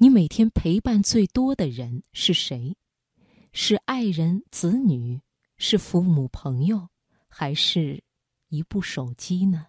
[0.00, 2.76] 你每天陪伴最多的人是谁？
[3.52, 5.20] 是爱人、子女，
[5.56, 6.88] 是父母、朋友，
[7.28, 8.04] 还是
[8.48, 9.66] 一部手机呢？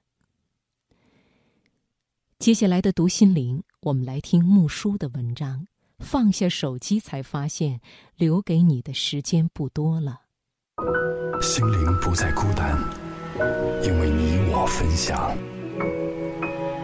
[2.38, 5.66] 接下来的读心灵，我们来听木叔的文章。
[5.98, 7.82] 放下手机，才发现
[8.16, 10.22] 留给你的时间不多了。
[11.42, 12.78] 心灵不再孤单，
[13.84, 15.36] 因为你我分享。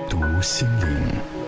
[0.09, 1.45] 读心灵。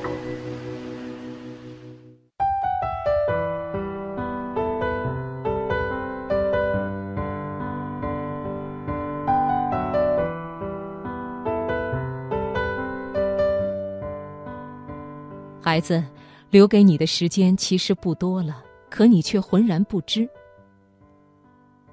[15.68, 16.02] 孩子，
[16.50, 20.26] 留给你的时间其实不多了，可你却浑然不知。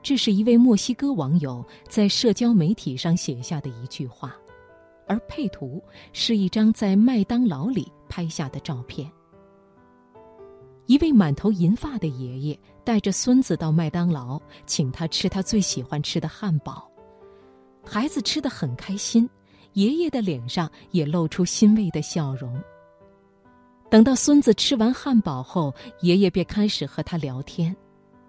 [0.01, 4.33] 这是一位墨西哥网友在社交媒体上写下的一句话，
[5.09, 5.83] 而配图
[6.13, 9.11] 是一张在麦当劳里拍下的照片。
[10.87, 16.89] 一位满头银发的爷爷带着孙子到麦当劳，请他吃他最喜欢吃的汉堡。
[17.85, 19.29] 孩子吃的很开心，
[19.73, 22.57] 爷爷的脸上也露出欣慰的笑容。
[23.95, 27.73] 等到孙子吃完汉堡后，爷爷便开始和他聊天，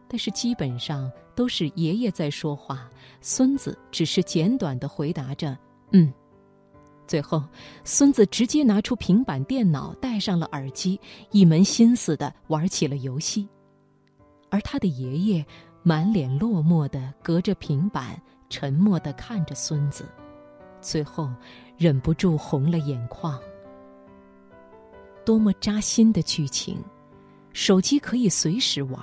[0.07, 2.87] 但是基本上都是爷爷在说话，
[3.19, 5.57] 孙子只是简短的回答着
[5.89, 6.13] “嗯”。
[7.07, 7.43] 最后，
[7.83, 10.99] 孙子直接拿出平板电脑，戴上了耳机，
[11.31, 13.49] 一门心思的玩起了游戏，
[14.51, 15.43] 而他的爷爷
[15.81, 20.05] 满脸落寞的隔着平板，沉默的看着孙子，
[20.79, 21.27] 最后
[21.75, 23.41] 忍不住红了眼眶。
[25.25, 26.77] 多么扎心的剧情！
[27.51, 29.01] 手机可以随时玩，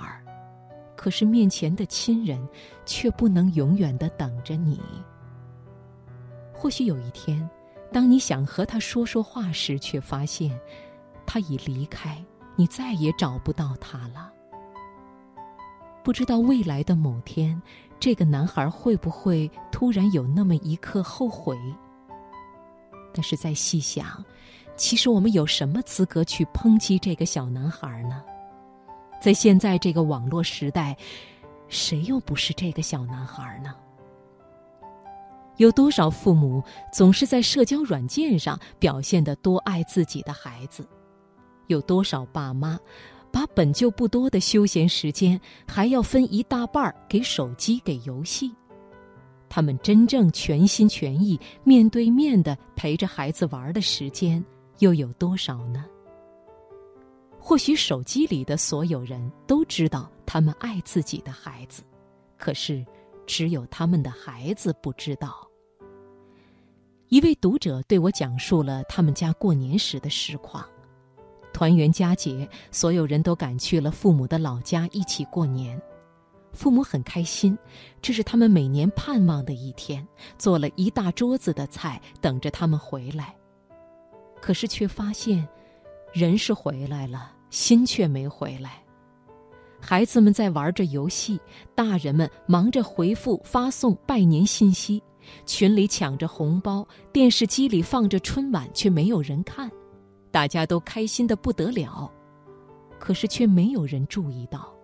[0.95, 2.47] 可是面前的亲人
[2.85, 4.79] 却不能永远的等着你。
[6.53, 7.47] 或许有一天，
[7.91, 10.57] 当你想和他说说话时，却发现
[11.25, 12.23] 他已离开，
[12.55, 14.31] 你再也找不到他了。
[16.03, 17.61] 不知道未来的某天，
[17.99, 21.57] 这个男孩会不会突然有那么一刻后悔？
[23.13, 24.23] 但是再细想。
[24.75, 28.23] 其实我们有什么资格去抨击这个小男孩呢？
[29.21, 30.97] 在现在这个网络时代，
[31.69, 33.73] 谁又不是这个小男孩呢？
[35.57, 40.87] 有多少父母总是在社交软件上表现的多爱自己的孩子？
[41.67, 42.77] 有多少爸妈
[43.31, 48.51] 把本就不多的休闲时间还要分一大半儿给手机、给游戏？
[49.47, 54.43] 他们真正全心全意、面对面的陪着孩子玩的时间？
[54.79, 55.85] 又有多少呢？
[57.39, 61.83] 或许手机里的所有人都知道他们爱自己的孩子，
[62.37, 62.85] 可是
[63.27, 65.45] 只有他们的孩子不知道。
[67.09, 70.65] 一位读者对我讲述了他们家过年时的实况：
[71.51, 75.79] 团圆佳节，所有人都赶去了父母的老家一起过年，
[76.53, 77.57] 父母很开心，
[78.01, 80.07] 这是他们每年盼望的一天，
[80.37, 83.35] 做了一大桌子的菜等着他们回来。
[84.43, 85.47] 可是却发现，
[86.11, 88.83] 人是回来了，心却没回来。
[89.79, 91.39] 孩子们在玩着游戏，
[91.73, 95.01] 大人们忙着回复、发送拜年信息，
[95.45, 99.71] 群里抢着红包，电视机里放着春晚，却没有人看。
[100.29, 102.11] 大家都开心的不得了，
[102.99, 104.75] 可是却没有人注意到，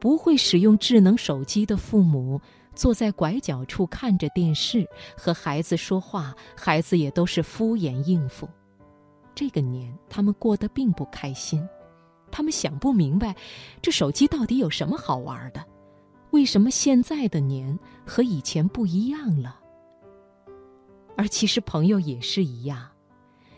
[0.00, 2.40] 不会使用智能手机的父母
[2.74, 4.84] 坐在拐角处看着电视，
[5.16, 8.48] 和孩子说话，孩子也都是敷衍应付。
[9.34, 11.66] 这个年，他们过得并不开心，
[12.30, 13.34] 他们想不明白，
[13.82, 15.64] 这手机到底有什么好玩的？
[16.30, 19.58] 为什么现在的年和以前不一样了？
[21.16, 22.88] 而其实朋友也是一样，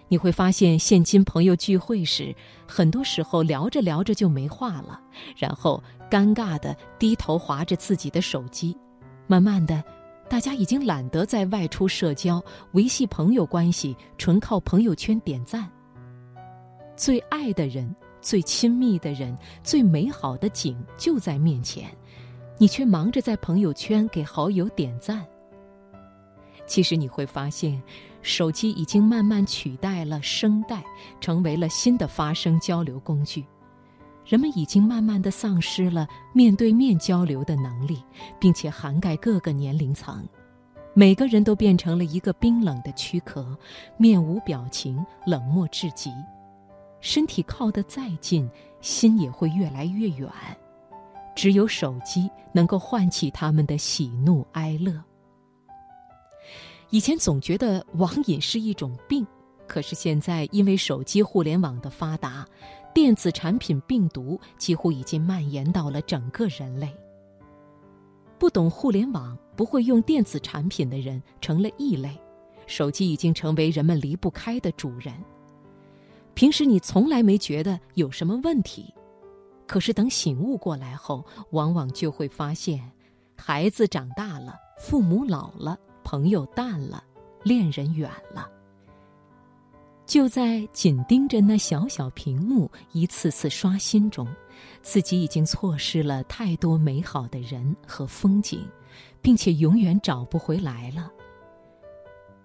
[0.08, 2.34] 你会发现，现今朋友聚会时，
[2.66, 5.00] 很多时候聊着聊着就没话了，
[5.36, 8.76] 然后尴尬的低头划着自己的手机，
[9.26, 9.82] 慢慢的。
[10.28, 12.42] 大家已经懒得在外出社交、
[12.72, 15.70] 维系朋友关系，纯靠朋友圈点赞。
[16.96, 21.88] 最爱的人、最亲密的人、最美好的景就在面前，
[22.58, 25.24] 你却忙着在朋友圈给好友点赞。
[26.66, 27.80] 其实你会发现，
[28.22, 30.82] 手机已经慢慢取代了声带，
[31.20, 33.44] 成为了新的发声交流工具。
[34.26, 38.02] 人们已经慢慢的丧失了面对面交流的能力，
[38.40, 40.26] 并且涵盖各个年龄层，
[40.94, 43.56] 每个人都变成了一个冰冷的躯壳，
[43.96, 46.12] 面无表情，冷漠至极。
[47.00, 48.50] 身体靠得再近，
[48.80, 50.28] 心也会越来越远。
[51.36, 55.00] 只有手机能够唤起他们的喜怒哀乐。
[56.90, 59.24] 以前总觉得网瘾是一种病，
[59.68, 62.44] 可是现在因为手机互联网的发达。
[62.96, 66.90] 电子产品病毒几乎已经蔓延到了整个人类。
[68.38, 72.18] 不懂互联网、不会用电子产品的人成了异类，
[72.66, 75.12] 手机已经成为人们离不开的主人。
[76.32, 78.94] 平时你从来没觉得有什么问题，
[79.66, 82.90] 可是等醒悟过来后，往往就会发现，
[83.36, 87.04] 孩子长大了，父母老了，朋友淡了，
[87.42, 88.48] 恋人远了。
[90.06, 94.26] 就在紧盯着那小小屏幕一次次刷新中，
[94.80, 98.64] 自己已经错失了太多美好的人和风景，
[99.20, 101.10] 并且永远找不回来了。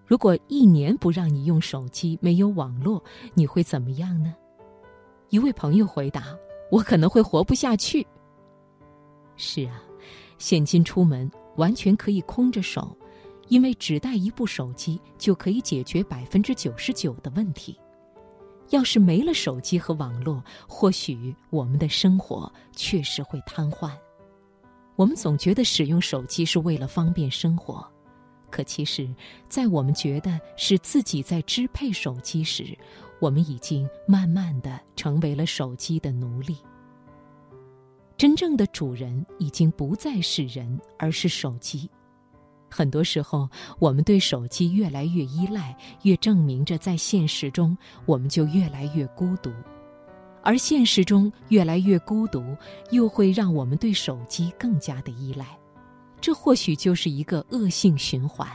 [0.07, 3.01] 如果一年不让你用手机，没有网络，
[3.35, 4.33] 你会怎么样呢？
[5.29, 6.35] 一位朋友回答
[6.71, 8.05] ：“我可能会活不下去。”
[9.37, 9.81] 是啊，
[10.39, 12.97] 现今出门完全可以空着手。
[13.51, 17.77] 因为只带一部手机就可以解决百分之九十九的问题，
[18.69, 23.91] 要是没了手机和网络，或许我们的生活确实会瘫痪。
[24.95, 27.85] 我们总觉得使用手机是为了方便生活，
[28.49, 29.13] 可其实，
[29.49, 32.65] 在我们觉得是自己在支配手机时，
[33.19, 36.55] 我们已经慢慢的成为了手机的奴隶。
[38.15, 41.89] 真正的主人已经不再是人，而是手机。
[42.73, 49.51] 很多时候，我们对手机越来越依赖，越证明着在现实中我们就越来越孤独，
[50.41, 52.55] 而现实中越来越孤独，
[52.91, 55.45] 又会让我们对手机更加的依赖，
[56.21, 58.49] 这或许就是一个恶性循环。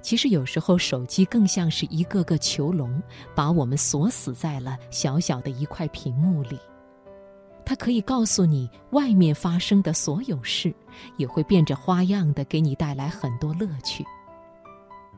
[0.00, 3.02] 其实有时候，手机更像是一个个囚笼，
[3.34, 6.58] 把我们锁死在了小小的一块屏幕里。
[7.68, 10.74] 它可以告诉你外面发生的所有事，
[11.18, 14.02] 也会变着花样的给你带来很多乐趣。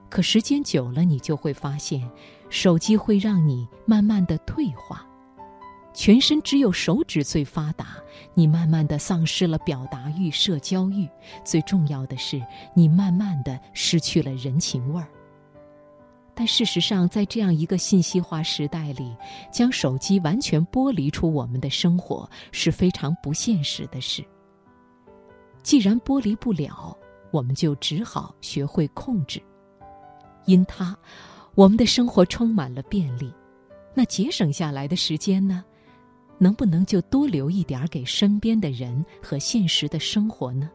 [0.09, 2.11] 可时间久了，你就会发现，
[2.49, 5.07] 手机会让你慢慢的退化，
[5.95, 7.87] 全身只有手指最发达，
[8.35, 11.09] 你慢慢的丧失了表达欲、社交欲，
[11.45, 12.43] 最重要的是，
[12.75, 15.07] 你慢慢的失去了人情味儿。
[16.41, 19.15] 但事实上，在这样一个信息化时代里，
[19.53, 24.25] 将手机完全剥离出我们的生活是非常不现实的事。
[25.63, 26.97] 既然剥离不了，
[27.31, 29.39] 我们就只好学会控制。
[30.47, 30.97] 因它，
[31.55, 33.31] 我们的生活充满了便利。
[33.93, 35.63] 那节省下来的时间呢？
[36.39, 40.71] 能不能就多留一点给身边的人和现实的生活呢？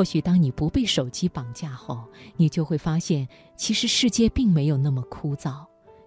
[0.00, 2.02] 或许当你不被手机绑架后，
[2.38, 5.62] 你就会发现，其实世界并没有那么枯燥，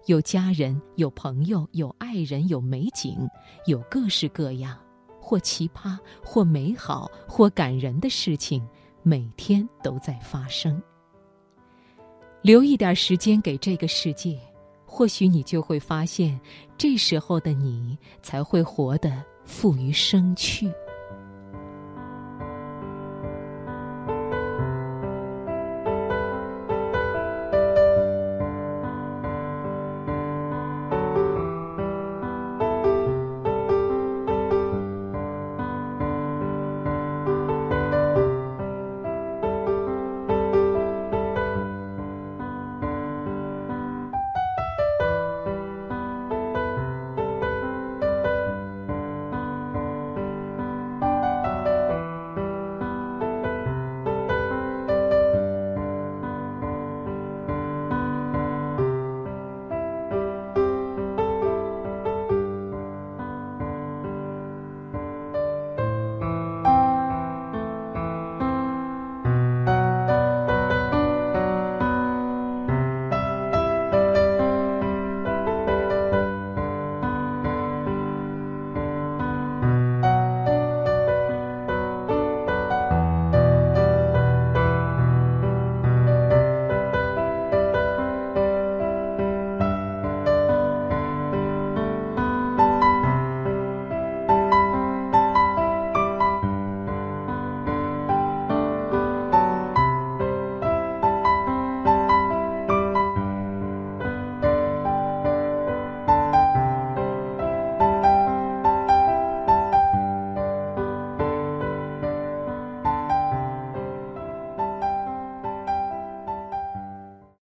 [0.06, 3.16] 有家人，有朋友，有爱人，有美景，
[3.66, 4.76] 有各式各样，
[5.20, 8.66] 或奇葩，或美好，或感人的事情，
[9.04, 10.82] 每天都在发生。
[12.42, 14.40] 留一点时间给这个世界，
[14.84, 16.40] 或许你就会发现，
[16.76, 20.68] 这时候的你才会活得富于生趣。